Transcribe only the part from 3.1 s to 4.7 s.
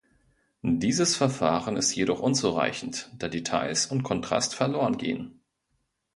da Details und Kontrast